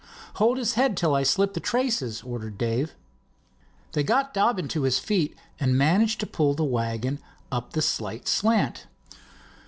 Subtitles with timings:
[0.37, 2.95] "Hold his head till I slip the traces," ordered Dave.
[3.91, 7.19] They got Dobbin to his feet and managed to pull the wagon
[7.51, 8.87] up the slight slant.